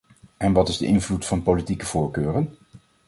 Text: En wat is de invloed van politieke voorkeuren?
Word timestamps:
En 0.37 0.53
wat 0.53 0.69
is 0.69 0.77
de 0.77 0.85
invloed 0.85 1.25
van 1.25 1.43
politieke 1.43 1.85
voorkeuren? 1.85 2.57